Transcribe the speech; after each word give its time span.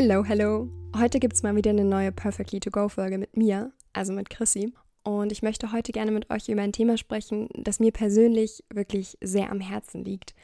Hello, 0.00 0.22
hello. 0.22 0.68
Heute 0.96 1.18
gibt 1.18 1.34
es 1.34 1.42
mal 1.42 1.56
wieder 1.56 1.70
eine 1.70 1.84
neue 1.84 2.12
Perfectly 2.12 2.60
to 2.60 2.70
Go 2.70 2.88
Folge 2.88 3.18
mit 3.18 3.36
mir, 3.36 3.72
also 3.92 4.12
mit 4.12 4.30
Chrissy. 4.30 4.72
Und 5.02 5.32
ich 5.32 5.42
möchte 5.42 5.72
heute 5.72 5.90
gerne 5.90 6.12
mit 6.12 6.30
euch 6.30 6.48
über 6.48 6.62
ein 6.62 6.70
Thema 6.70 6.96
sprechen, 6.96 7.48
das 7.54 7.80
mir 7.80 7.90
persönlich 7.90 8.62
wirklich 8.72 9.18
sehr 9.20 9.50
am 9.50 9.58
Herzen 9.58 10.04
liegt. 10.04 10.36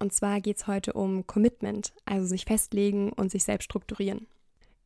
Und 0.00 0.14
zwar 0.14 0.40
geht 0.40 0.56
es 0.56 0.66
heute 0.66 0.94
um 0.94 1.26
Commitment, 1.26 1.92
also 2.06 2.24
sich 2.24 2.46
festlegen 2.46 3.12
und 3.12 3.30
sich 3.30 3.44
selbst 3.44 3.66
strukturieren. 3.66 4.28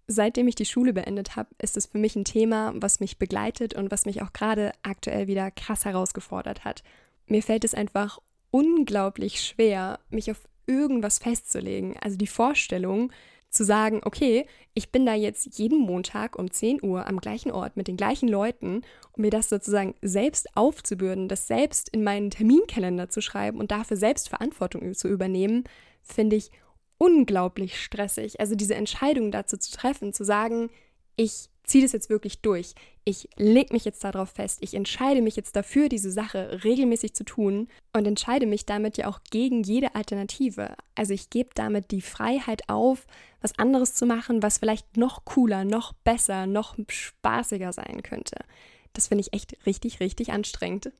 Seitdem 0.09 0.48
ich 0.48 0.56
die 0.56 0.65
Schule 0.65 0.93
beendet 0.93 1.37
habe, 1.37 1.51
ist 1.62 1.77
es 1.77 1.87
für 1.87 1.98
mich 1.98 2.16
ein 2.16 2.24
Thema, 2.24 2.73
was 2.74 2.98
mich 2.98 3.19
begleitet 3.19 3.74
und 3.74 3.93
was 3.93 4.06
mich 4.06 4.23
auch 4.23 4.33
gerade 4.33 4.73
aktuell 4.83 5.29
wieder 5.29 5.52
krass 5.52 5.84
herausgefordert 5.84 6.65
hat. 6.65 6.83
Mir 7.29 7.45
fällt 7.45 7.62
es 7.62 7.74
einfach 7.74 8.19
unglaublich 8.51 9.41
schwer, 9.41 10.01
mich 10.11 10.33
auf 10.33 10.48
irgendwas 10.66 11.20
festzulegen. 11.20 11.97
Also 12.01 12.16
die 12.16 12.27
Vorstellung, 12.27 13.12
zu 13.56 13.65
sagen, 13.65 14.01
okay, 14.05 14.46
ich 14.74 14.92
bin 14.92 15.06
da 15.06 15.15
jetzt 15.15 15.59
jeden 15.59 15.80
Montag 15.80 16.38
um 16.38 16.51
10 16.51 16.83
Uhr 16.83 17.06
am 17.06 17.19
gleichen 17.19 17.51
Ort 17.51 17.77
mit 17.77 17.88
den 17.88 17.97
gleichen 17.97 18.28
Leuten, 18.28 18.83
um 19.12 19.23
mir 19.23 19.30
das 19.30 19.48
sozusagen 19.48 19.95
selbst 20.02 20.56
aufzubürden, 20.56 21.28
das 21.28 21.47
selbst 21.47 21.88
in 21.88 22.05
meinen 22.05 22.30
Terminkalender 22.30 23.09
zu 23.09 23.20
schreiben 23.20 23.59
und 23.59 23.70
dafür 23.70 23.97
selbst 23.97 24.28
Verantwortung 24.28 24.95
zu 24.95 25.09
übernehmen, 25.09 25.64
finde 26.02 26.37
ich 26.37 26.50
unglaublich 26.98 27.80
stressig. 27.80 28.41
Also 28.41 28.55
diese 28.55 28.74
Entscheidung 28.74 29.30
dazu 29.30 29.56
zu 29.56 29.73
treffen, 29.73 30.12
zu 30.12 30.25
sagen, 30.25 30.70
ich 31.16 31.48
ziehe 31.65 31.83
das 31.83 31.93
jetzt 31.93 32.11
wirklich 32.11 32.41
durch. 32.41 32.75
Ich 33.05 33.29
lege 33.37 33.73
mich 33.73 33.84
jetzt 33.84 34.05
darauf 34.05 34.30
fest. 34.30 34.59
Ich 34.61 34.75
entscheide 34.75 35.20
mich 35.20 35.37
jetzt 35.37 35.56
dafür, 35.56 35.89
diese 35.89 36.11
Sache 36.11 36.61
regelmäßig 36.65 37.15
zu 37.15 37.25
tun 37.25 37.69
und 37.92 38.06
entscheide 38.06 38.47
mich 38.47 38.66
damit 38.66 38.97
ja 38.97 39.09
auch 39.09 39.20
gegen 39.30 39.62
jede 39.62 39.95
Alternative. 39.95 40.77
Also 40.95 41.12
ich 41.12 41.29
gebe 41.30 41.51
damit 41.55 41.91
die 41.91 42.01
Freiheit 42.01 42.69
auf, 42.69 43.06
was 43.41 43.59
anderes 43.59 43.94
zu 43.94 44.06
machen, 44.06 44.42
was 44.42 44.59
vielleicht 44.59 44.97
noch 44.97 45.25
cooler, 45.25 45.64
noch 45.64 45.92
besser, 45.92 46.47
noch 46.47 46.77
spaßiger 46.89 47.72
sein 47.72 48.03
könnte. 48.03 48.37
Das 48.92 49.09
finde 49.09 49.22
ich 49.22 49.33
echt 49.33 49.56
richtig, 49.67 50.00
richtig 50.00 50.33
anstrengend. 50.33 50.92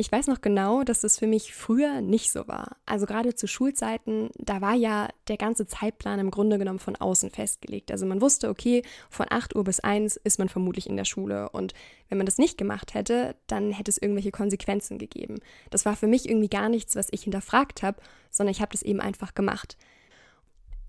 Ich 0.00 0.12
weiß 0.12 0.28
noch 0.28 0.40
genau, 0.40 0.84
dass 0.84 1.00
das 1.00 1.18
für 1.18 1.26
mich 1.26 1.52
früher 1.52 2.00
nicht 2.00 2.30
so 2.30 2.46
war. 2.46 2.76
Also 2.86 3.04
gerade 3.04 3.34
zu 3.34 3.48
Schulzeiten, 3.48 4.30
da 4.36 4.60
war 4.60 4.74
ja 4.74 5.08
der 5.26 5.36
ganze 5.36 5.66
Zeitplan 5.66 6.20
im 6.20 6.30
Grunde 6.30 6.56
genommen 6.56 6.78
von 6.78 6.94
außen 6.94 7.30
festgelegt. 7.30 7.90
Also 7.90 8.06
man 8.06 8.20
wusste, 8.20 8.48
okay, 8.48 8.84
von 9.10 9.26
8 9.28 9.56
Uhr 9.56 9.64
bis 9.64 9.80
1 9.80 10.14
ist 10.14 10.38
man 10.38 10.48
vermutlich 10.48 10.88
in 10.88 10.96
der 10.96 11.04
Schule. 11.04 11.48
Und 11.48 11.74
wenn 12.08 12.16
man 12.16 12.26
das 12.26 12.38
nicht 12.38 12.56
gemacht 12.56 12.94
hätte, 12.94 13.34
dann 13.48 13.72
hätte 13.72 13.90
es 13.90 13.98
irgendwelche 13.98 14.30
Konsequenzen 14.30 14.98
gegeben. 14.98 15.40
Das 15.70 15.84
war 15.84 15.96
für 15.96 16.06
mich 16.06 16.28
irgendwie 16.28 16.48
gar 16.48 16.68
nichts, 16.68 16.94
was 16.94 17.08
ich 17.10 17.24
hinterfragt 17.24 17.82
habe, 17.82 18.00
sondern 18.30 18.52
ich 18.52 18.60
habe 18.60 18.70
das 18.70 18.82
eben 18.82 19.00
einfach 19.00 19.34
gemacht. 19.34 19.76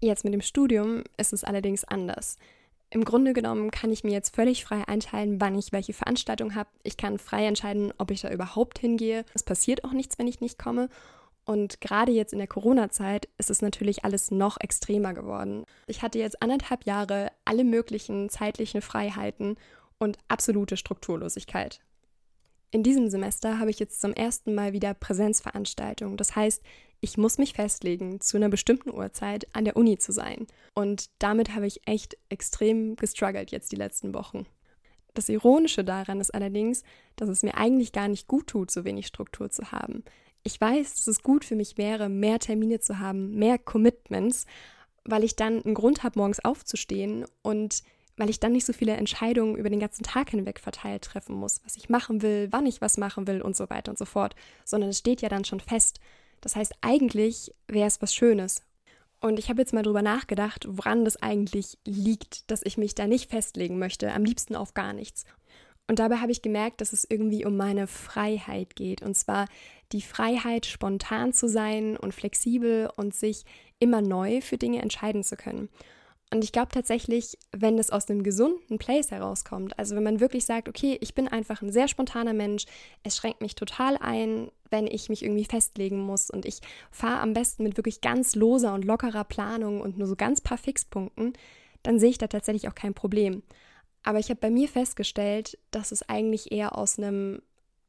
Jetzt 0.01 0.23
mit 0.23 0.35
dem 0.35 0.41
Studium 0.41 1.03
ist 1.17 1.33
es 1.33 1.43
allerdings 1.43 1.83
anders. 1.83 2.37
Im 2.91 3.05
Grunde 3.05 3.33
genommen 3.33 3.69
kann 3.69 3.91
ich 3.91 4.03
mir 4.03 4.11
jetzt 4.11 4.35
völlig 4.35 4.63
frei 4.63 4.87
einteilen, 4.87 5.39
wann 5.39 5.57
ich 5.57 5.71
welche 5.71 5.93
Veranstaltung 5.93 6.55
habe. 6.55 6.69
Ich 6.83 6.97
kann 6.97 7.19
frei 7.19 7.45
entscheiden, 7.45 7.93
ob 7.99 8.09
ich 8.09 8.21
da 8.21 8.31
überhaupt 8.31 8.79
hingehe. 8.79 9.25
Es 9.33 9.43
passiert 9.43 9.83
auch 9.83 9.91
nichts, 9.91 10.17
wenn 10.17 10.27
ich 10.27 10.41
nicht 10.41 10.57
komme. 10.57 10.89
Und 11.45 11.81
gerade 11.81 12.11
jetzt 12.11 12.33
in 12.33 12.39
der 12.39 12.47
Corona-Zeit 12.47 13.27
ist 13.37 13.49
es 13.49 13.61
natürlich 13.61 14.05
alles 14.05 14.31
noch 14.31 14.59
extremer 14.59 15.13
geworden. 15.13 15.65
Ich 15.87 16.01
hatte 16.01 16.19
jetzt 16.19 16.41
anderthalb 16.41 16.85
Jahre 16.85 17.31
alle 17.45 17.63
möglichen 17.63 18.29
zeitlichen 18.29 18.81
Freiheiten 18.81 19.55
und 19.99 20.17
absolute 20.27 20.77
Strukturlosigkeit. 20.77 21.81
In 22.71 22.83
diesem 22.83 23.09
Semester 23.09 23.59
habe 23.59 23.71
ich 23.71 23.79
jetzt 23.79 23.99
zum 23.99 24.13
ersten 24.13 24.53
Mal 24.53 24.73
wieder 24.73 24.93
Präsenzveranstaltungen. 24.93 26.17
Das 26.17 26.35
heißt, 26.35 26.61
ich 27.01 27.17
muss 27.17 27.37
mich 27.37 27.53
festlegen, 27.53 28.19
zu 28.19 28.37
einer 28.37 28.49
bestimmten 28.49 28.91
Uhrzeit 28.91 29.47
an 29.55 29.65
der 29.65 29.77
Uni 29.77 29.97
zu 29.97 30.11
sein. 30.11 30.47
Und 30.73 31.09
damit 31.19 31.55
habe 31.55 31.67
ich 31.67 31.81
echt 31.87 32.17
extrem 32.29 32.95
gestruggelt 32.95 33.51
jetzt 33.51 33.71
die 33.71 33.77
letzten 33.77 34.13
Wochen. 34.13 34.45
Das 35.13 35.29
Ironische 35.29 35.83
daran 35.83 36.19
ist 36.19 36.33
allerdings, 36.33 36.83
dass 37.15 37.29
es 37.29 37.43
mir 37.43 37.55
eigentlich 37.55 37.91
gar 37.91 38.07
nicht 38.07 38.27
gut 38.27 38.47
tut, 38.47 38.71
so 38.71 38.85
wenig 38.85 39.07
Struktur 39.07 39.49
zu 39.49 39.71
haben. 39.71 40.03
Ich 40.43 40.59
weiß, 40.59 40.95
dass 40.95 41.07
es 41.07 41.23
gut 41.23 41.43
für 41.43 41.55
mich 41.55 41.77
wäre, 41.77 42.09
mehr 42.09 42.39
Termine 42.39 42.79
zu 42.79 42.99
haben, 42.99 43.35
mehr 43.35 43.57
Commitments, 43.57 44.45
weil 45.03 45.23
ich 45.23 45.35
dann 45.35 45.63
einen 45.63 45.73
Grund 45.73 46.03
habe, 46.03 46.19
morgens 46.19 46.43
aufzustehen 46.43 47.25
und 47.41 47.83
weil 48.15 48.29
ich 48.29 48.39
dann 48.39 48.51
nicht 48.51 48.65
so 48.65 48.73
viele 48.73 48.93
Entscheidungen 48.97 49.55
über 49.55 49.69
den 49.69 49.79
ganzen 49.79 50.03
Tag 50.03 50.31
hinweg 50.31 50.59
verteilt 50.59 51.03
treffen 51.03 51.35
muss, 51.35 51.61
was 51.63 51.77
ich 51.77 51.89
machen 51.89 52.21
will, 52.21 52.49
wann 52.51 52.65
ich 52.65 52.81
was 52.81 52.97
machen 52.97 53.27
will 53.27 53.41
und 53.41 53.55
so 53.55 53.69
weiter 53.69 53.91
und 53.91 53.97
so 53.97 54.05
fort, 54.05 54.35
sondern 54.65 54.89
es 54.89 54.99
steht 54.99 55.21
ja 55.21 55.29
dann 55.29 55.45
schon 55.45 55.61
fest. 55.61 55.99
Das 56.41 56.55
heißt, 56.55 56.73
eigentlich 56.81 57.53
wäre 57.67 57.87
es 57.87 58.01
was 58.01 58.13
Schönes. 58.13 58.61
Und 59.21 59.37
ich 59.37 59.49
habe 59.49 59.61
jetzt 59.61 59.73
mal 59.73 59.83
drüber 59.83 60.01
nachgedacht, 60.01 60.65
woran 60.69 61.03
das 61.03 61.17
eigentlich 61.17 61.77
liegt, 61.85 62.49
dass 62.49 62.61
ich 62.63 62.77
mich 62.77 62.95
da 62.95 63.05
nicht 63.05 63.29
festlegen 63.29 63.77
möchte, 63.77 64.13
am 64.13 64.23
liebsten 64.23 64.55
auf 64.55 64.73
gar 64.73 64.93
nichts. 64.93 65.25
Und 65.87 65.99
dabei 65.99 66.17
habe 66.17 66.31
ich 66.31 66.41
gemerkt, 66.41 66.81
dass 66.81 66.93
es 66.93 67.03
irgendwie 67.03 67.45
um 67.45 67.57
meine 67.57 67.87
Freiheit 67.87 68.75
geht. 68.75 69.01
Und 69.01 69.15
zwar 69.15 69.47
die 69.91 70.03
Freiheit, 70.03 70.67
spontan 70.67 71.33
zu 71.33 71.49
sein 71.49 71.97
und 71.97 72.13
flexibel 72.13 72.89
und 72.95 73.15
sich 73.15 73.43
immer 73.79 74.01
neu 74.01 74.41
für 74.41 74.57
Dinge 74.57 74.81
entscheiden 74.81 75.23
zu 75.23 75.35
können. 75.35 75.67
Und 76.31 76.43
ich 76.43 76.51
glaube 76.51 76.69
tatsächlich, 76.71 77.37
wenn 77.51 77.79
es 77.79 77.89
aus 77.89 78.07
einem 78.07 78.21
gesunden 78.21 78.77
Place 78.77 79.09
herauskommt, 79.09 79.77
also 79.79 79.95
wenn 79.95 80.03
man 80.03 80.19
wirklich 80.19 80.45
sagt, 80.45 80.69
okay, 80.69 80.97
ich 81.01 81.15
bin 81.15 81.27
einfach 81.27 81.63
ein 81.63 81.71
sehr 81.71 81.87
spontaner 81.87 82.33
Mensch, 82.33 82.65
es 83.01 83.17
schränkt 83.17 83.41
mich 83.41 83.55
total 83.55 83.97
ein, 83.97 84.51
wenn 84.69 84.85
ich 84.85 85.09
mich 85.09 85.23
irgendwie 85.23 85.45
festlegen 85.45 85.99
muss 85.99 86.29
und 86.29 86.45
ich 86.45 86.59
fahre 86.91 87.21
am 87.21 87.33
besten 87.33 87.63
mit 87.63 87.77
wirklich 87.77 88.01
ganz 88.01 88.35
loser 88.35 88.75
und 88.75 88.85
lockerer 88.85 89.23
Planung 89.23 89.81
und 89.81 89.97
nur 89.97 90.07
so 90.07 90.15
ganz 90.15 90.39
paar 90.41 90.59
Fixpunkten, 90.59 91.33
dann 91.81 91.99
sehe 91.99 92.11
ich 92.11 92.19
da 92.19 92.27
tatsächlich 92.27 92.67
auch 92.67 92.75
kein 92.75 92.93
Problem. 92.93 93.41
Aber 94.03 94.19
ich 94.19 94.29
habe 94.29 94.39
bei 94.39 94.51
mir 94.51 94.67
festgestellt, 94.67 95.57
dass 95.71 95.91
es 95.91 96.07
eigentlich 96.07 96.51
eher 96.51 96.77
aus 96.77 96.99
einem 96.99 97.41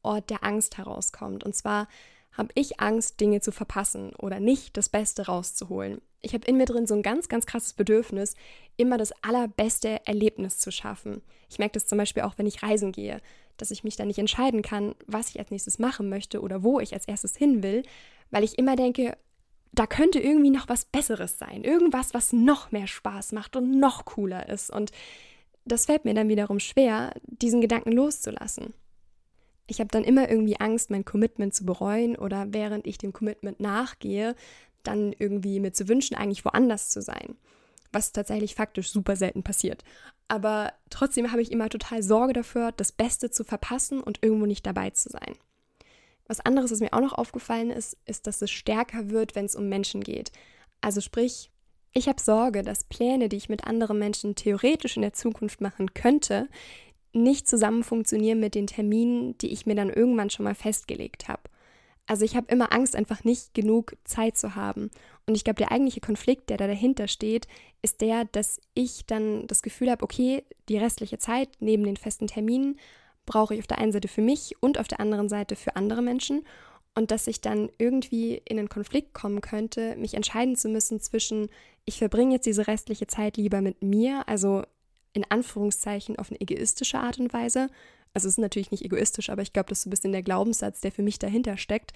Ort 0.03 0.31
der 0.31 0.45
Angst 0.45 0.79
herauskommt. 0.79 1.45
Und 1.45 1.55
zwar 1.55 1.89
habe 2.41 2.51
ich 2.55 2.81
Angst, 2.81 3.21
Dinge 3.21 3.41
zu 3.41 3.53
verpassen 3.53 4.15
oder 4.17 4.41
nicht 4.41 4.77
das 4.77 4.89
Beste 4.89 5.27
rauszuholen. 5.27 6.01
Ich 6.23 6.35
habe 6.35 6.47
in 6.47 6.57
mir 6.57 6.65
drin 6.65 6.87
so 6.87 6.95
ein 6.95 7.03
ganz, 7.03 7.29
ganz 7.29 7.47
krasses 7.47 7.75
Bedürfnis, 7.75 8.35
immer 8.77 8.99
das 8.99 9.13
allerbeste 9.23 10.05
Erlebnis 10.07 10.59
zu 10.59 10.73
schaffen. 10.73 11.23
Ich 11.49 11.59
merke 11.59 11.75
das 11.75 11.87
zum 11.87 11.99
Beispiel 11.99 12.23
auch, 12.23 12.39
wenn 12.39 12.47
ich 12.47 12.63
reisen 12.63 12.93
gehe, 12.93 13.21
dass 13.59 13.71
ich 13.71 13.85
mich 13.85 13.97
dann 13.97 14.09
nicht 14.09 14.19
entscheiden 14.19 14.63
kann, 14.63 14.95
was 15.07 15.29
ich 15.29 15.39
als 15.39 15.51
nächstes 15.51 15.79
machen 15.79 16.09
möchte 16.09 16.41
oder 16.41 16.63
wo 16.63 16.81
ich 16.81 16.95
als 16.95 17.07
erstes 17.07 17.37
hin 17.37 17.63
will, 17.63 17.83
weil 18.31 18.43
ich 18.43 18.59
immer 18.59 18.75
denke, 18.75 19.17
da 19.73 19.87
könnte 19.87 20.19
irgendwie 20.19 20.51
noch 20.51 20.69
was 20.69 20.87
Besseres 20.87 21.39
sein. 21.39 21.63
Irgendwas, 21.63 22.15
was 22.15 22.33
noch 22.33 22.73
mehr 22.73 22.87
Spaß 22.87 23.33
macht 23.33 23.55
und 23.55 23.79
noch 23.79 24.05
cooler 24.05 24.49
ist. 24.49 24.71
Und 24.71 24.93
das 25.65 25.87
fällt 25.87 26.05
mir 26.05 26.15
dann 26.15 26.29
wiederum 26.29 26.59
schwer, 26.59 27.13
diesen 27.27 27.61
Gedanken 27.61 27.93
loszulassen. 27.93 28.73
Ich 29.71 29.79
habe 29.79 29.89
dann 29.89 30.03
immer 30.03 30.29
irgendwie 30.29 30.59
Angst, 30.59 30.91
mein 30.91 31.05
Commitment 31.05 31.55
zu 31.55 31.65
bereuen 31.65 32.17
oder 32.17 32.53
während 32.53 32.89
ich 32.89 32.99
dem 32.99 33.13
Commitment 33.13 33.61
nachgehe, 33.61 34.35
dann 34.83 35.13
irgendwie 35.17 35.61
mir 35.61 35.73
zu 35.73 35.87
wünschen, 35.87 36.17
eigentlich 36.17 36.45
woanders 36.45 36.91
zu 36.91 37.01
sein. 37.01 37.37
Was 37.93 38.11
tatsächlich 38.11 38.57
faktisch 38.57 38.91
super 38.91 39.15
selten 39.15 39.45
passiert. 39.45 39.85
Aber 40.27 40.73
trotzdem 40.91 41.31
habe 41.31 41.41
ich 41.41 41.53
immer 41.53 41.69
total 41.69 42.03
Sorge 42.03 42.33
dafür, 42.33 42.73
das 42.73 42.91
Beste 42.91 43.31
zu 43.31 43.45
verpassen 43.45 44.01
und 44.01 44.19
irgendwo 44.23 44.47
nicht 44.47 44.67
dabei 44.67 44.91
zu 44.91 45.09
sein. 45.09 45.37
Was 46.27 46.41
anderes, 46.41 46.73
was 46.73 46.81
mir 46.81 46.93
auch 46.93 47.01
noch 47.01 47.13
aufgefallen 47.13 47.71
ist, 47.71 47.97
ist, 48.07 48.27
dass 48.27 48.43
es 48.43 48.51
stärker 48.51 49.11
wird, 49.11 49.37
wenn 49.37 49.45
es 49.45 49.55
um 49.55 49.69
Menschen 49.69 50.03
geht. 50.03 50.33
Also 50.81 51.01
sprich, 51.01 51.53
ich 51.93 52.09
habe 52.09 52.21
Sorge, 52.21 52.65
dass 52.65 52.83
Pläne, 52.83 53.29
die 53.29 53.37
ich 53.37 53.49
mit 53.49 53.69
anderen 53.69 54.01
Menschen 54.01 54.35
theoretisch 54.35 54.97
in 54.97 55.03
der 55.03 55.13
Zukunft 55.13 55.61
machen 55.61 55.95
könnte, 55.95 56.49
nicht 57.13 57.49
zusammen 57.49 57.83
funktionieren 57.83 58.41
mit 58.41 58.55
den 58.55 58.67
Terminen, 58.67 59.37
die 59.39 59.49
ich 59.49 59.67
mir 59.67 59.75
dann 59.75 59.91
irgendwann 59.91 60.31
schon 60.31 60.45
mal 60.45 60.55
festgelegt 60.55 61.29
habe. 61.29 61.43
Also 62.07 62.25
ich 62.25 62.35
habe 62.35 62.53
immer 62.53 62.73
Angst, 62.73 62.97
einfach 62.97 63.23
nicht 63.23 63.55
genug 63.55 63.97
Zeit 64.05 64.37
zu 64.37 64.57
haben. 64.57 64.91
Und 65.27 65.37
ich 65.37 65.45
glaube, 65.45 65.59
der 65.59 65.71
eigentliche 65.71 66.01
Konflikt, 66.01 66.51
der 66.51 66.57
da 66.57 66.67
dahinter 66.67 67.07
steht, 67.07 67.47
ist 67.83 68.01
der, 68.01 68.25
dass 68.25 68.61
ich 68.75 69.07
dann 69.07 69.47
das 69.47 69.63
Gefühl 69.63 69.91
habe, 69.91 70.03
okay, 70.03 70.43
die 70.69 70.77
restliche 70.77 71.19
Zeit 71.19 71.49
neben 71.61 71.85
den 71.85 71.97
festen 71.97 72.27
Terminen 72.27 72.81
brauche 73.27 73.55
ich 73.55 73.61
auf 73.61 73.69
der 73.69 73.79
einen 73.79 73.93
Seite 73.93 74.09
für 74.09 74.23
mich 74.23 74.57
und 74.61 74.79
auf 74.79 74.89
der 74.89 74.99
anderen 74.99 75.29
Seite 75.29 75.55
für 75.55 75.77
andere 75.77 76.03
Menschen. 76.03 76.45
Und 76.97 77.13
dass 77.13 77.29
ich 77.29 77.41
dann 77.41 77.71
irgendwie 77.79 78.43
in 78.45 78.59
einen 78.59 78.69
Konflikt 78.69 79.15
kommen 79.15 79.41
könnte, 79.41 79.95
mich 79.95 80.15
entscheiden 80.15 80.57
zu 80.57 80.69
müssen 80.69 80.99
zwischen, 81.01 81.49
ich 81.85 81.99
verbringe 81.99 82.35
jetzt 82.35 82.47
diese 82.47 82.67
restliche 82.67 83.07
Zeit 83.07 83.37
lieber 83.37 83.61
mit 83.61 83.83
mir, 83.83 84.29
also 84.29 84.65
in 85.13 85.25
Anführungszeichen 85.29 86.19
auf 86.19 86.31
eine 86.31 86.41
egoistische 86.41 86.99
Art 86.99 87.19
und 87.19 87.33
Weise, 87.33 87.69
also 88.15 88.27
es 88.27 88.35
ist 88.35 88.39
natürlich 88.39 88.71
nicht 88.71 88.85
egoistisch, 88.85 89.31
aber 89.31 89.43
ich 89.43 89.53
glaube, 89.53 89.69
das 89.69 89.79
ist 89.79 89.85
so 89.85 89.89
ein 89.89 89.93
bisschen 89.93 90.13
der 90.13 90.23
Glaubenssatz, 90.23 90.81
der 90.81 90.93
für 90.93 91.03
mich 91.03 91.19
dahinter 91.19 91.57
steckt. 91.57 91.93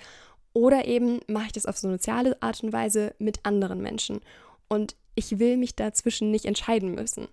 Oder 0.53 0.87
eben 0.87 1.21
mache 1.27 1.47
ich 1.47 1.53
das 1.53 1.67
auf 1.67 1.77
so 1.77 1.89
eine 1.89 1.97
soziale 1.97 2.41
Art 2.41 2.63
und 2.63 2.73
Weise 2.73 3.15
mit 3.19 3.45
anderen 3.45 3.81
Menschen. 3.81 4.21
Und 4.69 4.95
ich 5.17 5.39
will 5.39 5.57
mich 5.57 5.75
dazwischen 5.75 6.31
nicht 6.31 6.45
entscheiden 6.45 6.95
müssen. 6.95 7.29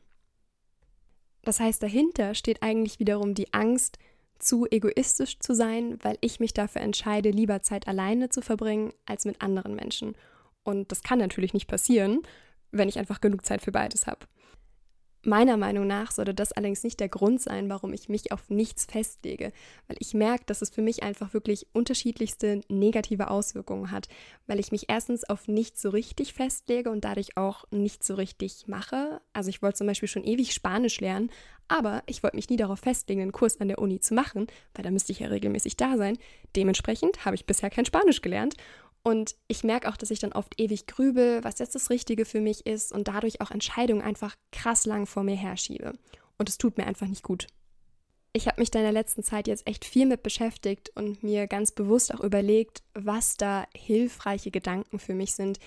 Das 1.44 1.60
heißt, 1.60 1.82
dahinter 1.82 2.34
steht 2.36 2.64
eigentlich 2.64 3.00
wiederum 3.00 3.34
die 3.34 3.54
Angst, 3.54 3.98
zu 4.40 4.66
egoistisch 4.70 5.38
zu 5.38 5.54
sein, 5.54 6.00
weil 6.02 6.18
ich 6.22 6.40
mich 6.40 6.54
dafür 6.54 6.82
entscheide, 6.82 7.30
lieber 7.30 7.62
Zeit 7.62 7.88
alleine 7.88 8.30
zu 8.30 8.42
verbringen 8.42 8.92
als 9.06 9.26
mit 9.26 9.40
anderen 9.42 9.76
Menschen. 9.76 10.16
Und 10.64 10.92
das 10.92 11.04
kann 11.04 11.20
natürlich 11.20 11.54
nicht 11.54 11.68
passieren, 11.68 12.22
wenn 12.72 12.90
ich 12.90 12.98
einfach 12.98 13.22
genug 13.22 13.46
Zeit 13.46 13.62
für 13.62 13.72
beides 13.72 14.08
habe. 14.08 14.26
Meiner 15.24 15.56
Meinung 15.56 15.86
nach 15.86 16.12
sollte 16.12 16.34
das 16.34 16.52
allerdings 16.52 16.84
nicht 16.84 17.00
der 17.00 17.10
Grund 17.10 17.40
sein, 17.42 17.70
warum 17.70 17.94
ich 17.94 18.10
mich 18.10 18.32
auf 18.32 18.50
nichts 18.50 18.86
festlege, 18.86 19.54
weil 19.88 19.98
ich 20.00 20.16
merke, 20.16 20.46
dass 20.48 20.64
es 20.64 20.72
für 20.72 20.82
mich 20.82 21.04
einfach 21.04 21.36
wirklich 21.36 21.68
unterschiedlichste 21.74 22.62
negative 22.70 23.30
Auswirkungen 23.30 23.92
hat, 23.92 24.08
weil 24.48 24.60
ich 24.60 24.72
mich 24.72 24.86
erstens 24.88 25.24
auf 25.24 25.48
nichts 25.48 25.82
so 25.84 25.92
richtig 25.92 26.34
festlege 26.34 26.90
und 26.90 27.06
dadurch 27.06 27.38
auch 27.38 27.66
nicht 27.70 28.04
so 28.04 28.16
richtig 28.16 28.68
mache. 28.68 29.22
Also 29.32 29.50
ich 29.50 29.62
wollte 29.62 29.78
zum 29.78 29.88
Beispiel 29.88 30.10
schon 30.10 30.24
ewig 30.24 30.54
Spanisch 30.54 31.00
lernen, 31.00 31.30
aber 31.68 32.02
ich 32.08 32.24
wollte 32.24 32.36
mich 32.36 32.50
nie 32.50 32.58
darauf 32.58 32.80
festlegen, 32.80 33.22
einen 33.22 33.32
Kurs 33.32 33.62
an 33.62 33.68
der 33.68 33.80
Uni 33.80 34.00
zu 34.00 34.16
machen, 34.16 34.48
weil 34.74 34.84
da 34.84 34.90
müsste 34.90 35.12
ich 35.12 35.20
ja 35.20 35.28
regelmäßig 35.28 35.78
da 35.78 35.98
sein. 35.98 36.18
Dementsprechend 36.56 37.26
habe 37.26 37.36
ich 37.36 37.46
bisher 37.46 37.70
kein 37.70 37.86
Spanisch 37.86 38.22
gelernt 38.22 38.56
und 39.04 39.36
ich 39.48 39.64
merke 39.64 39.90
auch, 39.90 39.98
dass 39.98 40.12
ich 40.12 40.20
dann 40.20 40.34
oft 40.34 40.60
ewig 40.60 40.86
grübel, 40.86 41.44
was 41.44 41.60
jetzt 41.60 41.74
das 41.74 41.90
Richtige 41.90 42.26
für 42.26 42.40
mich 42.40 42.66
ist 42.68 42.92
und 42.92 43.08
dadurch 43.08 43.42
auch 43.42 43.50
Entscheidungen 43.50 44.02
einfach 44.02 44.36
krass 44.52 44.86
lang 44.86 45.08
vor 45.08 45.24
mir 45.24 45.36
herschiebe. 45.36 45.94
Und 46.38 46.50
es 46.50 46.58
tut 46.58 46.78
mir 46.78 46.86
einfach 46.86 47.08
nicht 47.08 47.24
gut. 47.24 47.48
Ich 48.34 48.48
habe 48.48 48.62
mich 48.62 48.72
da 48.72 48.80
in 48.80 48.86
der 48.86 48.94
letzten 48.94 49.24
Zeit 49.24 49.48
jetzt 49.48 49.68
echt 49.68 49.86
viel 49.86 50.06
mit 50.06 50.24
beschäftigt 50.24 50.92
und 50.96 51.24
mir 51.24 51.48
ganz 51.48 51.72
bewusst 51.72 52.14
auch 52.14 52.22
überlegt, 52.22 52.84
was 52.94 53.36
da 53.38 53.66
hilfreiche 53.76 54.52
Gedanken 54.52 55.00
für 55.00 55.16
mich 55.16 55.34
sind, 55.34 55.60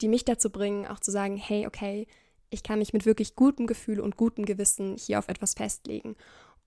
die 0.00 0.08
mich 0.08 0.24
dazu 0.24 0.50
bringen, 0.50 0.86
auch 0.86 1.00
zu 1.00 1.10
sagen, 1.10 1.36
hey, 1.36 1.66
okay, 1.66 2.06
ich 2.50 2.62
kann 2.62 2.78
mich 2.78 2.92
mit 2.92 3.04
wirklich 3.04 3.34
gutem 3.34 3.66
Gefühl 3.66 4.00
und 4.00 4.16
gutem 4.16 4.46
Gewissen 4.46 4.96
hier 4.96 5.18
auf 5.18 5.28
etwas 5.28 5.54
festlegen. 5.54 6.16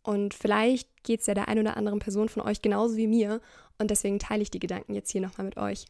Und 0.03 0.33
vielleicht 0.33 1.03
geht 1.03 1.21
es 1.21 1.27
ja 1.27 1.33
der 1.33 1.47
ein 1.47 1.57
oder 1.57 1.77
anderen 1.77 1.99
Person 1.99 2.29
von 2.29 2.43
euch 2.43 2.61
genauso 2.61 2.97
wie 2.97 3.07
mir 3.07 3.41
und 3.79 3.89
deswegen 3.89 4.19
teile 4.19 4.43
ich 4.43 4.51
die 4.51 4.59
Gedanken 4.59 4.93
jetzt 4.93 5.11
hier 5.11 5.21
nochmal 5.21 5.45
mit 5.45 5.57
euch 5.57 5.85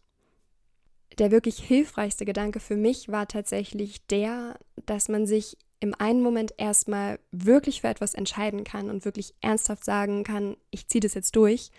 der 1.19 1.31
wirklich 1.31 1.57
hilfreichste 1.59 2.25
Gedanke 2.25 2.59
für 2.59 2.75
mich 2.75 3.09
war 3.09 3.27
tatsächlich 3.27 4.05
der, 4.07 4.57
dass 4.85 5.09
man 5.09 5.27
sich 5.27 5.57
im 5.79 5.95
einen 5.95 6.21
Moment 6.21 6.53
erstmal 6.57 7.19
wirklich 7.31 7.81
für 7.81 7.87
etwas 7.87 8.13
entscheiden 8.13 8.63
kann 8.63 8.89
und 8.89 9.03
wirklich 9.03 9.33
ernsthaft 9.41 9.83
sagen 9.83 10.23
kann, 10.23 10.55
ich 10.69 10.87
ziehe 10.87 11.01
das 11.01 11.15
jetzt 11.15 11.35
durch. 11.35 11.71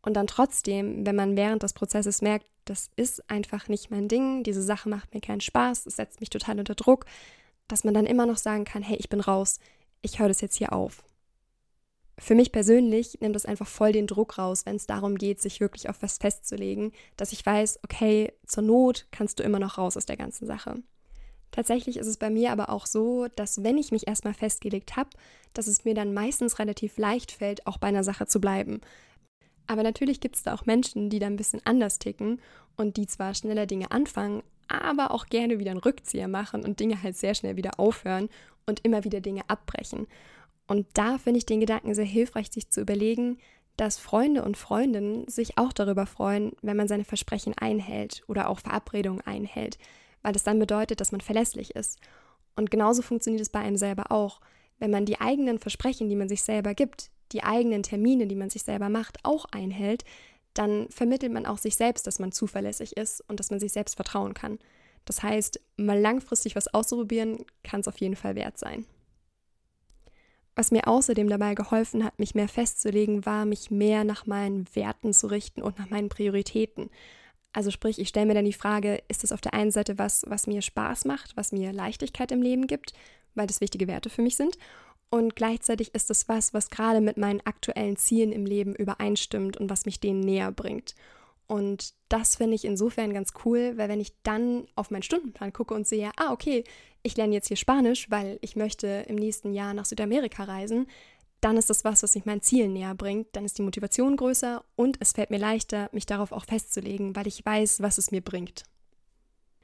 Und 0.00 0.14
dann 0.14 0.26
trotzdem, 0.26 1.06
wenn 1.06 1.14
man 1.14 1.36
während 1.36 1.62
des 1.62 1.74
Prozesses 1.74 2.22
merkt, 2.22 2.46
das 2.64 2.90
ist 2.96 3.28
einfach 3.30 3.68
nicht 3.68 3.90
mein 3.90 4.08
Ding, 4.08 4.42
diese 4.42 4.62
Sache 4.62 4.88
macht 4.88 5.14
mir 5.14 5.20
keinen 5.20 5.40
Spaß, 5.40 5.86
es 5.86 5.96
setzt 5.96 6.20
mich 6.20 6.30
total 6.30 6.58
unter 6.58 6.74
Druck, 6.74 7.04
dass 7.68 7.84
man 7.84 7.94
dann 7.94 8.06
immer 8.06 8.26
noch 8.26 8.38
sagen 8.38 8.64
kann, 8.64 8.82
hey, 8.82 8.96
ich 8.96 9.08
bin 9.08 9.20
raus, 9.20 9.60
ich 10.00 10.18
höre 10.18 10.28
das 10.28 10.40
jetzt 10.40 10.56
hier 10.56 10.72
auf 10.72 11.04
für 12.22 12.36
mich 12.36 12.52
persönlich 12.52 13.18
nimmt 13.20 13.34
es 13.34 13.46
einfach 13.46 13.66
voll 13.66 13.90
den 13.90 14.06
Druck 14.06 14.38
raus, 14.38 14.64
wenn 14.64 14.76
es 14.76 14.86
darum 14.86 15.16
geht, 15.16 15.42
sich 15.42 15.58
wirklich 15.58 15.88
auf 15.88 16.02
was 16.02 16.18
festzulegen, 16.18 16.92
dass 17.16 17.32
ich 17.32 17.44
weiß, 17.44 17.80
okay, 17.82 18.32
zur 18.46 18.62
Not 18.62 19.06
kannst 19.10 19.40
du 19.40 19.42
immer 19.42 19.58
noch 19.58 19.76
raus 19.76 19.96
aus 19.96 20.06
der 20.06 20.16
ganzen 20.16 20.46
Sache. 20.46 20.76
Tatsächlich 21.50 21.96
ist 21.96 22.06
es 22.06 22.18
bei 22.18 22.30
mir 22.30 22.52
aber 22.52 22.70
auch 22.70 22.86
so, 22.86 23.26
dass 23.34 23.64
wenn 23.64 23.76
ich 23.76 23.90
mich 23.90 24.06
erstmal 24.06 24.34
festgelegt 24.34 24.96
habe, 24.96 25.10
dass 25.52 25.66
es 25.66 25.84
mir 25.84 25.94
dann 25.94 26.14
meistens 26.14 26.60
relativ 26.60 26.96
leicht 26.96 27.32
fällt, 27.32 27.66
auch 27.66 27.76
bei 27.76 27.88
einer 27.88 28.04
Sache 28.04 28.26
zu 28.26 28.40
bleiben. 28.40 28.80
Aber 29.66 29.82
natürlich 29.82 30.20
gibt 30.20 30.36
es 30.36 30.44
da 30.44 30.54
auch 30.54 30.64
Menschen, 30.64 31.10
die 31.10 31.18
da 31.18 31.26
ein 31.26 31.36
bisschen 31.36 31.60
anders 31.64 31.98
ticken 31.98 32.40
und 32.76 32.96
die 32.96 33.06
zwar 33.08 33.34
schneller 33.34 33.66
Dinge 33.66 33.90
anfangen, 33.90 34.44
aber 34.68 35.10
auch 35.10 35.26
gerne 35.26 35.58
wieder 35.58 35.72
einen 35.72 35.80
Rückzieher 35.80 36.28
machen 36.28 36.64
und 36.64 36.78
Dinge 36.78 37.02
halt 37.02 37.16
sehr 37.16 37.34
schnell 37.34 37.56
wieder 37.56 37.80
aufhören 37.80 38.28
und 38.64 38.84
immer 38.84 39.02
wieder 39.02 39.20
Dinge 39.20 39.42
abbrechen. 39.48 40.06
Und 40.66 40.86
da 40.94 41.18
finde 41.18 41.38
ich 41.38 41.46
den 41.46 41.60
Gedanken 41.60 41.94
sehr 41.94 42.04
hilfreich, 42.04 42.50
sich 42.50 42.70
zu 42.70 42.80
überlegen, 42.80 43.38
dass 43.76 43.98
Freunde 43.98 44.44
und 44.44 44.56
Freundinnen 44.56 45.26
sich 45.28 45.58
auch 45.58 45.72
darüber 45.72 46.06
freuen, 46.06 46.52
wenn 46.62 46.76
man 46.76 46.88
seine 46.88 47.04
Versprechen 47.04 47.54
einhält 47.56 48.22
oder 48.26 48.48
auch 48.48 48.60
Verabredungen 48.60 49.22
einhält, 49.22 49.78
weil 50.22 50.32
das 50.32 50.44
dann 50.44 50.58
bedeutet, 50.58 51.00
dass 51.00 51.12
man 51.12 51.20
verlässlich 51.20 51.74
ist. 51.74 51.98
Und 52.54 52.70
genauso 52.70 53.02
funktioniert 53.02 53.42
es 53.42 53.48
bei 53.48 53.60
einem 53.60 53.76
selber 53.76 54.12
auch. 54.12 54.40
Wenn 54.78 54.90
man 54.90 55.06
die 55.06 55.20
eigenen 55.20 55.58
Versprechen, 55.58 56.08
die 56.08 56.16
man 56.16 56.28
sich 56.28 56.42
selber 56.42 56.74
gibt, 56.74 57.10
die 57.32 57.42
eigenen 57.42 57.82
Termine, 57.82 58.26
die 58.26 58.34
man 58.34 58.50
sich 58.50 58.62
selber 58.62 58.88
macht, 58.88 59.18
auch 59.22 59.46
einhält, 59.46 60.04
dann 60.54 60.88
vermittelt 60.90 61.32
man 61.32 61.46
auch 61.46 61.56
sich 61.56 61.76
selbst, 61.76 62.06
dass 62.06 62.18
man 62.18 62.30
zuverlässig 62.30 62.96
ist 62.96 63.22
und 63.28 63.40
dass 63.40 63.50
man 63.50 63.58
sich 63.58 63.72
selbst 63.72 63.96
vertrauen 63.96 64.34
kann. 64.34 64.58
Das 65.06 65.22
heißt, 65.22 65.60
mal 65.76 65.98
langfristig 65.98 66.56
was 66.56 66.72
auszuprobieren, 66.72 67.44
kann 67.64 67.80
es 67.80 67.88
auf 67.88 67.98
jeden 67.98 68.16
Fall 68.16 68.34
wert 68.34 68.58
sein. 68.58 68.84
Was 70.54 70.70
mir 70.70 70.86
außerdem 70.86 71.28
dabei 71.28 71.54
geholfen 71.54 72.04
hat, 72.04 72.18
mich 72.18 72.34
mehr 72.34 72.48
festzulegen, 72.48 73.24
war, 73.24 73.46
mich 73.46 73.70
mehr 73.70 74.04
nach 74.04 74.26
meinen 74.26 74.66
Werten 74.74 75.14
zu 75.14 75.28
richten 75.28 75.62
und 75.62 75.78
nach 75.78 75.88
meinen 75.88 76.10
Prioritäten. 76.10 76.90
Also 77.54 77.70
sprich, 77.70 77.98
ich 77.98 78.08
stelle 78.08 78.26
mir 78.26 78.34
dann 78.34 78.44
die 78.44 78.52
Frage, 78.52 79.02
ist 79.08 79.22
das 79.22 79.32
auf 79.32 79.40
der 79.40 79.54
einen 79.54 79.70
Seite 79.70 79.98
was, 79.98 80.24
was 80.28 80.46
mir 80.46 80.62
Spaß 80.62 81.04
macht, 81.04 81.36
was 81.36 81.52
mir 81.52 81.72
Leichtigkeit 81.72 82.32
im 82.32 82.42
Leben 82.42 82.66
gibt, 82.66 82.92
weil 83.34 83.46
das 83.46 83.60
wichtige 83.60 83.88
Werte 83.88 84.10
für 84.10 84.22
mich 84.22 84.36
sind. 84.36 84.58
Und 85.10 85.36
gleichzeitig 85.36 85.94
ist 85.94 86.08
das 86.08 86.28
was, 86.28 86.54
was 86.54 86.70
gerade 86.70 87.02
mit 87.02 87.18
meinen 87.18 87.42
aktuellen 87.44 87.96
Zielen 87.96 88.32
im 88.32 88.46
Leben 88.46 88.74
übereinstimmt 88.74 89.58
und 89.58 89.68
was 89.68 89.84
mich 89.84 90.00
denen 90.00 90.20
näher 90.20 90.50
bringt. 90.52 90.94
Und 91.52 91.92
das 92.08 92.36
finde 92.36 92.54
ich 92.54 92.64
insofern 92.64 93.12
ganz 93.12 93.34
cool, 93.44 93.74
weil 93.76 93.90
wenn 93.90 94.00
ich 94.00 94.14
dann 94.22 94.66
auf 94.74 94.90
meinen 94.90 95.02
Stundenplan 95.02 95.52
gucke 95.52 95.74
und 95.74 95.86
sehe, 95.86 96.10
ah, 96.16 96.32
okay, 96.32 96.64
ich 97.02 97.14
lerne 97.18 97.34
jetzt 97.34 97.48
hier 97.48 97.58
Spanisch, 97.58 98.10
weil 98.10 98.38
ich 98.40 98.56
möchte 98.56 99.04
im 99.06 99.16
nächsten 99.16 99.52
Jahr 99.52 99.74
nach 99.74 99.84
Südamerika 99.84 100.44
reisen, 100.44 100.86
dann 101.42 101.58
ist 101.58 101.68
das 101.68 101.84
was, 101.84 102.02
was 102.02 102.14
mich 102.14 102.24
meinen 102.24 102.40
Zielen 102.40 102.72
näher 102.72 102.94
bringt. 102.94 103.36
Dann 103.36 103.44
ist 103.44 103.58
die 103.58 103.62
Motivation 103.62 104.16
größer 104.16 104.64
und 104.76 104.96
es 105.00 105.12
fällt 105.12 105.28
mir 105.28 105.38
leichter, 105.38 105.90
mich 105.92 106.06
darauf 106.06 106.32
auch 106.32 106.46
festzulegen, 106.46 107.14
weil 107.14 107.26
ich 107.26 107.44
weiß, 107.44 107.82
was 107.82 107.98
es 107.98 108.12
mir 108.12 108.22
bringt. 108.22 108.62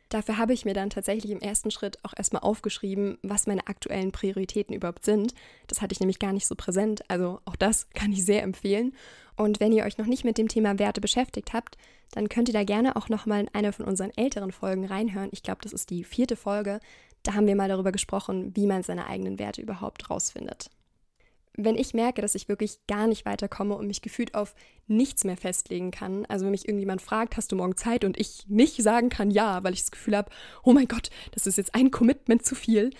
Dafür 0.08 0.38
habe 0.38 0.54
ich 0.54 0.64
mir 0.64 0.72
dann 0.72 0.88
tatsächlich 0.88 1.30
im 1.30 1.40
ersten 1.40 1.70
Schritt 1.70 2.02
auch 2.02 2.14
erstmal 2.16 2.42
aufgeschrieben, 2.42 3.18
was 3.22 3.46
meine 3.46 3.66
aktuellen 3.66 4.10
Prioritäten 4.10 4.74
überhaupt 4.74 5.04
sind. 5.04 5.34
Das 5.66 5.82
hatte 5.82 5.92
ich 5.92 6.00
nämlich 6.00 6.18
gar 6.18 6.32
nicht 6.32 6.46
so 6.46 6.54
präsent, 6.54 7.02
also 7.08 7.40
auch 7.44 7.56
das 7.56 7.90
kann 7.94 8.12
ich 8.12 8.24
sehr 8.24 8.42
empfehlen. 8.42 8.94
Und 9.36 9.60
wenn 9.60 9.72
ihr 9.72 9.84
euch 9.84 9.98
noch 9.98 10.06
nicht 10.06 10.24
mit 10.24 10.38
dem 10.38 10.48
Thema 10.48 10.78
Werte 10.78 11.00
beschäftigt 11.00 11.52
habt, 11.52 11.76
dann 12.12 12.28
könnt 12.28 12.48
ihr 12.48 12.54
da 12.54 12.64
gerne 12.64 12.96
auch 12.96 13.08
nochmal 13.08 13.40
in 13.40 13.50
eine 13.52 13.72
von 13.72 13.84
unseren 13.84 14.10
älteren 14.16 14.50
Folgen 14.50 14.86
reinhören. 14.86 15.28
Ich 15.32 15.42
glaube, 15.42 15.60
das 15.62 15.72
ist 15.72 15.90
die 15.90 16.04
vierte 16.04 16.36
Folge. 16.36 16.80
Da 17.22 17.34
haben 17.34 17.46
wir 17.46 17.54
mal 17.54 17.68
darüber 17.68 17.92
gesprochen, 17.92 18.56
wie 18.56 18.66
man 18.66 18.82
seine 18.82 19.06
eigenen 19.06 19.38
Werte 19.38 19.60
überhaupt 19.60 20.10
rausfindet 20.10 20.70
wenn 21.58 21.76
ich 21.76 21.92
merke, 21.92 22.22
dass 22.22 22.36
ich 22.36 22.48
wirklich 22.48 22.78
gar 22.86 23.08
nicht 23.08 23.26
weiterkomme 23.26 23.74
und 23.74 23.88
mich 23.88 24.00
gefühlt 24.00 24.34
auf 24.36 24.54
nichts 24.86 25.24
mehr 25.24 25.36
festlegen 25.36 25.90
kann, 25.90 26.24
also 26.26 26.44
wenn 26.44 26.52
mich 26.52 26.68
irgendjemand 26.68 27.02
fragt, 27.02 27.36
hast 27.36 27.50
du 27.50 27.56
morgen 27.56 27.76
Zeit 27.76 28.04
und 28.04 28.18
ich 28.18 28.44
nicht 28.46 28.80
sagen 28.80 29.08
kann 29.08 29.30
ja, 29.30 29.62
weil 29.64 29.74
ich 29.74 29.80
das 29.82 29.90
Gefühl 29.90 30.16
habe, 30.16 30.30
oh 30.62 30.72
mein 30.72 30.86
Gott, 30.86 31.10
das 31.32 31.48
ist 31.48 31.58
jetzt 31.58 31.74
ein 31.74 31.90
Commitment 31.90 32.44
zu 32.44 32.54
viel, 32.54 32.90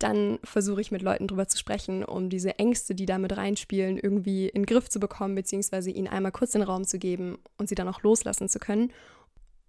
dann 0.00 0.40
versuche 0.42 0.80
ich 0.80 0.90
mit 0.90 1.02
Leuten 1.02 1.28
drüber 1.28 1.46
zu 1.46 1.58
sprechen, 1.58 2.04
um 2.04 2.28
diese 2.28 2.58
Ängste, 2.58 2.94
die 2.94 3.06
da 3.06 3.18
mit 3.18 3.36
reinspielen, 3.36 3.98
irgendwie 3.98 4.48
in 4.48 4.62
den 4.62 4.66
Griff 4.66 4.88
zu 4.88 4.98
bekommen, 4.98 5.36
beziehungsweise 5.36 5.90
ihnen 5.90 6.08
einmal 6.08 6.32
kurz 6.32 6.52
den 6.52 6.62
Raum 6.62 6.84
zu 6.84 6.98
geben 6.98 7.38
und 7.56 7.68
sie 7.68 7.76
dann 7.76 7.88
auch 7.88 8.02
loslassen 8.02 8.48
zu 8.48 8.58
können. 8.58 8.92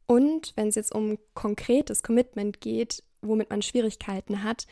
Und 0.08 0.54
wenn 0.56 0.70
es 0.70 0.76
jetzt 0.76 0.94
um 0.94 1.20
konkretes 1.36 2.02
Commitment 2.02 2.62
geht, 2.62 3.04
womit 3.22 3.52
man 3.52 3.62
Schwierigkeiten 3.62 4.44
hat, 4.44 4.66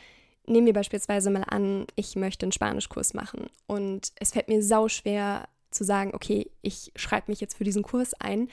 nehmen 0.48 0.66
wir 0.66 0.72
beispielsweise 0.72 1.30
mal 1.30 1.44
an, 1.44 1.86
ich 1.94 2.16
möchte 2.16 2.44
einen 2.44 2.52
Spanischkurs 2.52 3.14
machen 3.14 3.46
und 3.66 4.12
es 4.16 4.32
fällt 4.32 4.48
mir 4.48 4.62
sau 4.62 4.88
schwer 4.88 5.48
zu 5.70 5.84
sagen, 5.84 6.12
okay, 6.14 6.50
ich 6.62 6.92
schreibe 6.96 7.30
mich 7.30 7.40
jetzt 7.40 7.56
für 7.56 7.64
diesen 7.64 7.82
Kurs 7.82 8.14
ein, 8.14 8.48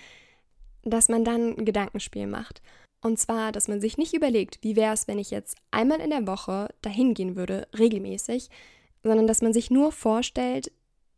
dass 0.83 1.09
man 1.09 1.23
dann 1.23 1.57
ein 1.57 1.65
Gedankenspiel 1.65 2.27
macht. 2.27 2.61
Und 3.01 3.19
zwar, 3.19 3.51
dass 3.51 3.67
man 3.67 3.81
sich 3.81 3.97
nicht 3.97 4.13
überlegt, 4.13 4.59
wie 4.61 4.75
wäre 4.75 4.93
es, 4.93 5.07
wenn 5.07 5.19
ich 5.19 5.31
jetzt 5.31 5.57
einmal 5.71 5.99
in 5.99 6.09
der 6.09 6.27
Woche 6.27 6.69
dahin 6.81 7.13
gehen 7.13 7.35
würde, 7.35 7.67
regelmäßig, 7.77 8.49
sondern 9.03 9.27
dass 9.27 9.41
man 9.41 9.53
sich 9.53 9.69
nur 9.69 9.91
vorstellt, 9.91 10.71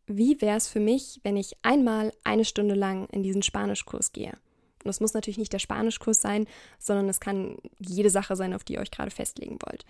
wie 0.06 0.40
wäre 0.40 0.56
es 0.56 0.68
für 0.68 0.80
mich, 0.80 1.20
wenn 1.22 1.36
ich 1.36 1.56
einmal 1.62 2.12
eine 2.24 2.44
Stunde 2.44 2.74
lang 2.74 3.06
in 3.10 3.22
diesen 3.22 3.42
Spanischkurs 3.42 4.12
gehe. 4.12 4.32
Und 4.32 4.86
das 4.86 5.00
muss 5.00 5.14
natürlich 5.14 5.38
nicht 5.38 5.52
der 5.52 5.58
Spanischkurs 5.58 6.20
sein, 6.20 6.46
sondern 6.78 7.08
es 7.08 7.20
kann 7.20 7.56
jede 7.78 8.10
Sache 8.10 8.36
sein, 8.36 8.54
auf 8.54 8.64
die 8.64 8.74
ihr 8.74 8.80
euch 8.80 8.90
gerade 8.90 9.10
festlegen 9.10 9.58
wollt. 9.64 9.84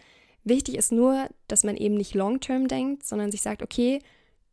Wichtig 0.48 0.76
ist 0.76 0.92
nur, 0.92 1.28
dass 1.46 1.62
man 1.62 1.76
eben 1.76 1.96
nicht 1.96 2.14
long-term 2.14 2.68
denkt, 2.68 3.04
sondern 3.04 3.30
sich 3.30 3.42
sagt, 3.42 3.62
okay, 3.62 4.00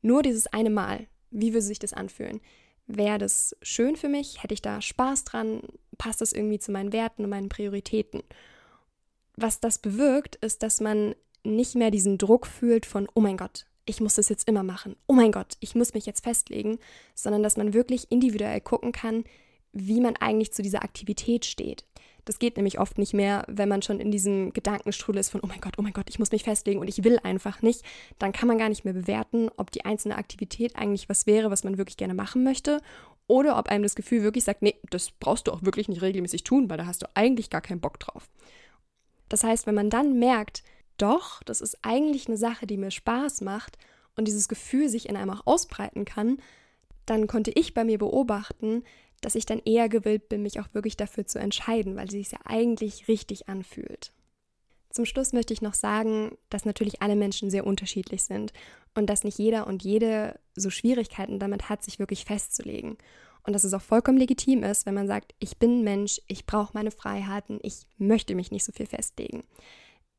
nur 0.02 0.24
dieses 0.24 0.48
eine 0.48 0.70
Mal, 0.70 1.08
wie 1.32 1.54
würde 1.54 1.62
sich 1.62 1.80
das 1.80 1.94
anfühlen? 1.94 2.42
Wäre 2.86 3.18
das 3.18 3.56
schön 3.62 3.96
für 3.96 4.10
mich? 4.10 4.44
Hätte 4.44 4.54
ich 4.54 4.62
da 4.62 4.82
Spaß 4.82 5.24
dran? 5.24 5.62
Passt 5.98 6.20
das 6.20 6.34
irgendwie 6.34 6.60
zu 6.60 6.72
meinen 6.72 6.92
Werten 6.92 7.24
und 7.24 7.30
meinen 7.30 7.50
Prioritäten? 7.50 8.24
Was 9.38 9.62
das 9.62 9.80
bewirkt, 9.80 10.36
ist, 10.36 10.64
dass 10.64 10.82
man 10.82 11.16
nicht 11.44 11.76
mehr 11.76 11.92
diesen 11.92 12.18
Druck 12.18 12.46
fühlt 12.46 12.86
von, 12.86 13.08
oh 13.14 13.22
mein 13.22 13.38
Gott, 13.38 13.66
ich 13.86 14.02
muss 14.02 14.16
das 14.16 14.28
jetzt 14.28 14.50
immer 14.50 14.64
machen. 14.64 14.98
Oh 15.08 15.14
mein 15.14 15.32
Gott, 15.32 15.56
ich 15.62 15.76
muss 15.76 15.94
mich 15.94 16.06
jetzt 16.06 16.24
festlegen, 16.24 16.78
sondern 17.14 17.42
dass 17.42 17.56
man 17.56 17.74
wirklich 17.74 18.12
individuell 18.12 18.60
gucken 18.60 18.92
kann, 18.92 19.24
wie 19.72 20.02
man 20.02 20.18
eigentlich 20.18 20.52
zu 20.52 20.62
dieser 20.62 20.84
Aktivität 20.84 21.46
steht. 21.46 21.86
Das 22.26 22.40
geht 22.40 22.58
nämlich 22.58 22.80
oft 22.80 22.98
nicht 22.98 23.14
mehr, 23.14 23.46
wenn 23.48 23.70
man 23.70 23.84
schon 23.84 24.00
in 24.00 24.12
diesem 24.12 24.52
Gedankenstrudel 24.52 25.20
ist 25.20 25.30
von, 25.30 25.42
oh 25.44 25.48
mein 25.48 25.62
Gott, 25.62 25.76
oh 25.78 25.82
mein 25.82 25.94
Gott, 25.94 26.10
ich 26.10 26.20
muss 26.20 26.32
mich 26.32 26.44
festlegen 26.44 26.80
und 26.80 26.88
ich 26.88 27.04
will 27.04 27.20
einfach 27.24 27.62
nicht. 27.62 27.84
Dann 28.18 28.34
kann 28.34 28.48
man 28.48 28.58
gar 28.58 28.70
nicht 28.70 28.84
mehr 28.84 28.96
bewerten, 28.96 29.50
ob 29.58 29.70
die 29.72 29.86
einzelne 29.86 30.18
Aktivität 30.18 30.76
eigentlich 30.76 31.08
was 31.08 31.28
wäre, 31.28 31.52
was 31.52 31.64
man 31.64 31.78
wirklich 31.78 31.98
gerne 31.98 32.16
machen 32.16 32.44
möchte. 32.44 32.82
Oder 33.28 33.58
ob 33.58 33.70
einem 33.70 33.84
das 33.84 33.96
Gefühl 33.96 34.24
wirklich 34.24 34.44
sagt, 34.44 34.64
nee, 34.64 34.76
das 34.90 35.12
brauchst 35.12 35.48
du 35.48 35.52
auch 35.52 35.64
wirklich 35.64 35.88
nicht 35.88 36.02
regelmäßig 36.02 36.44
tun, 36.44 36.70
weil 36.70 36.78
da 36.78 36.86
hast 36.86 37.04
du 37.04 37.08
eigentlich 37.14 37.50
gar 37.50 37.62
keinen 37.62 37.80
Bock 37.80 38.00
drauf. 38.00 38.30
Das 39.30 39.44
heißt, 39.44 39.68
wenn 39.68 39.76
man 39.76 39.90
dann 39.90 40.20
merkt, 40.20 40.64
doch, 40.98 41.44
das 41.44 41.62
ist 41.62 41.80
eigentlich 41.82 42.28
eine 42.28 42.38
Sache, 42.38 42.68
die 42.68 42.78
mir 42.78 42.92
Spaß 42.92 43.42
macht 43.42 43.78
und 44.16 44.28
dieses 44.28 44.48
Gefühl 44.48 44.90
sich 44.90 45.10
in 45.10 45.18
einem 45.18 45.32
auch 45.32 45.46
ausbreiten 45.46 46.06
kann, 46.06 46.38
dann 47.06 47.28
konnte 47.28 47.52
ich 47.52 47.74
bei 47.74 47.84
mir 47.84 47.98
beobachten, 47.98 48.84
dass 49.22 49.36
ich 49.36 49.46
dann 49.46 49.62
eher 49.66 49.90
gewillt 49.90 50.30
bin, 50.30 50.44
mich 50.44 50.60
auch 50.60 50.74
wirklich 50.74 50.98
dafür 50.98 51.26
zu 51.26 51.40
entscheiden, 51.40 51.96
weil 51.96 52.10
sie 52.10 52.20
sich 52.20 52.32
ja 52.32 52.40
eigentlich 52.46 53.08
richtig 53.08 53.50
anfühlt. 53.50 54.12
Zum 54.90 55.06
Schluss 55.06 55.34
möchte 55.34 55.54
ich 55.54 55.62
noch 55.62 55.74
sagen, 55.74 56.38
dass 56.50 56.64
natürlich 56.64 57.02
alle 57.02 57.16
Menschen 57.16 57.50
sehr 57.50 57.68
unterschiedlich 57.68 58.24
sind 58.24 58.54
und 58.94 59.10
dass 59.10 59.26
nicht 59.26 59.38
jeder 59.38 59.68
und 59.68 59.84
jede 59.84 60.40
so 60.56 60.70
Schwierigkeiten 60.70 61.38
damit 61.38 61.68
hat, 61.68 61.84
sich 61.84 62.00
wirklich 62.00 62.24
festzulegen. 62.24 62.98
Und 63.44 63.54
dass 63.54 63.64
es 63.64 63.74
auch 63.74 63.82
vollkommen 63.82 64.18
legitim 64.18 64.64
ist, 64.64 64.86
wenn 64.86 64.96
man 64.96 65.08
sagt, 65.08 65.36
ich 65.40 65.58
bin 65.58 65.84
Mensch, 65.84 66.22
ich 66.28 66.46
brauche 66.46 66.72
meine 66.74 66.92
Freiheiten, 66.92 67.60
ich 67.62 67.86
möchte 67.98 68.36
mich 68.36 68.52
nicht 68.52 68.64
so 68.64 68.72
viel 68.72 68.86
festlegen. 68.86 69.44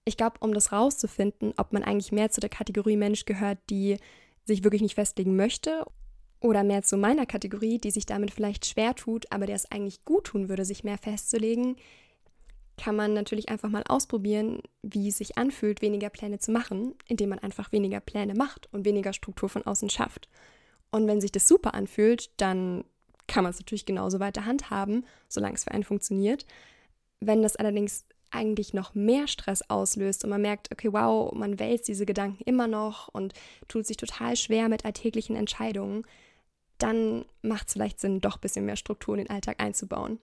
Ich 0.05 0.17
glaube, 0.17 0.37
um 0.41 0.53
das 0.53 0.73
rauszufinden, 0.73 1.55
ob 1.57 1.73
man 1.73 1.83
eigentlich 1.83 2.13
mehr 2.13 2.31
zu 2.31 2.41
der 2.41 2.51
Kategorie 2.51 2.97
Mensch 2.97 3.25
gehört, 3.25 3.59
die 3.71 3.97
sich 4.45 4.63
wirklich 4.63 4.83
nicht 4.83 4.95
festlegen 4.95 5.37
möchte, 5.37 5.87
oder 6.41 6.65
mehr 6.65 6.83
zu 6.83 6.97
meiner 6.97 7.27
Kategorie, 7.27 7.79
die 7.79 7.91
sich 7.91 8.07
damit 8.07 8.31
vielleicht 8.31 8.67
schwer 8.67 8.95
tut, 8.95 9.31
aber 9.33 9.47
der 9.47 9.57
es 9.57 9.71
eigentlich 9.71 10.05
gut 10.05 10.25
tun 10.25 10.49
würde, 10.49 10.65
sich 10.65 10.85
mehr 10.85 10.99
festzulegen, 10.99 11.77
kann 12.77 12.95
man 12.95 13.15
natürlich 13.15 13.49
einfach 13.49 13.71
mal 13.71 13.85
ausprobieren, 13.89 14.61
wie 14.83 15.09
es 15.09 15.19
sich 15.19 15.39
anfühlt, 15.39 15.81
weniger 15.81 16.11
Pläne 16.11 16.39
zu 16.39 16.53
machen, 16.53 16.95
indem 17.07 17.31
man 17.31 17.39
einfach 17.39 17.73
weniger 17.73 18.01
Pläne 18.01 18.35
macht 18.35 18.73
und 18.73 18.85
weniger 18.85 19.13
Struktur 19.13 19.49
von 19.49 19.65
außen 19.65 19.89
schafft. 19.89 20.29
Und 20.91 21.07
wenn 21.07 21.21
sich 21.21 21.33
das 21.33 21.49
super 21.49 21.75
anfühlt, 21.75 22.31
dann 22.37 22.85
kann 23.27 23.45
man 23.45 23.51
es 23.51 23.59
natürlich 23.59 23.87
genauso 23.87 24.21
weiter 24.21 24.45
handhaben, 24.45 25.05
solange 25.29 25.55
es 25.55 25.65
für 25.65 25.73
einen 25.73 25.85
funktioniert. 25.85 26.47
Wenn 27.21 27.43
das 27.43 27.57
allerdings 27.57 28.05
eigentlich 28.31 28.75
noch 28.75 28.95
mehr 28.95 29.27
Stress 29.27 29.63
auslöst 29.69 30.25
und 30.25 30.31
man 30.31 30.43
merkt, 30.43 30.71
okay, 30.71 30.93
wow, 30.93 31.33
man 31.33 31.59
wälzt 31.59 31.89
diese 31.89 32.07
Gedanken 32.07 32.43
immer 32.45 32.67
noch 32.67 33.09
und 33.09 33.33
tut 33.69 33.87
sich 33.87 33.97
total 33.97 34.37
schwer 34.37 34.69
mit 34.69 34.85
alltäglichen 34.85 35.37
Entscheidungen, 35.37 36.05
dann 36.79 37.25
macht 37.43 37.69
es 37.69 37.75
vielleicht 37.75 38.01
Sinn, 38.01 38.21
doch 38.21 38.37
ein 38.37 38.41
bisschen 38.41 38.67
mehr 38.67 38.77
Struktur 38.77 39.17
in 39.17 39.25
den 39.25 39.31
Alltag 39.31 39.61
einzubauen. 39.61 40.19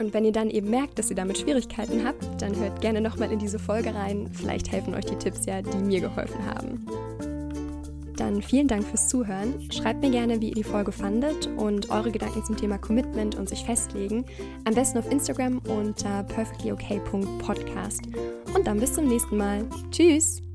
Und 0.00 0.14
wenn 0.14 0.24
ihr 0.24 0.32
dann 0.32 0.50
eben 0.50 0.70
merkt, 0.70 0.98
dass 0.98 1.10
ihr 1.10 1.16
damit 1.16 1.38
Schwierigkeiten 1.38 2.06
habt, 2.06 2.40
dann 2.40 2.54
hört 2.56 2.80
gerne 2.80 3.00
nochmal 3.00 3.32
in 3.32 3.38
diese 3.38 3.58
Folge 3.58 3.94
rein. 3.94 4.30
Vielleicht 4.32 4.70
helfen 4.70 4.94
euch 4.94 5.06
die 5.06 5.16
Tipps 5.16 5.44
ja, 5.44 5.60
die 5.60 5.78
mir 5.78 6.00
geholfen 6.00 6.44
haben. 6.46 6.86
Dann 8.16 8.42
vielen 8.42 8.66
Dank 8.66 8.84
fürs 8.84 9.08
Zuhören. 9.08 9.70
Schreibt 9.70 10.00
mir 10.00 10.10
gerne, 10.10 10.40
wie 10.40 10.48
ihr 10.48 10.54
die 10.54 10.64
Folge 10.64 10.90
fandet 10.90 11.46
und 11.56 11.90
eure 11.90 12.10
Gedanken 12.10 12.44
zum 12.44 12.56
Thema 12.56 12.78
Commitment 12.78 13.36
und 13.36 13.48
sich 13.48 13.64
festlegen. 13.64 14.24
Am 14.64 14.74
besten 14.74 14.98
auf 14.98 15.10
Instagram 15.10 15.58
unter 15.68 16.24
perfectlyok.podcast. 16.24 18.02
Und 18.54 18.66
dann 18.66 18.80
bis 18.80 18.94
zum 18.94 19.06
nächsten 19.06 19.36
Mal. 19.36 19.68
Tschüss! 19.90 20.47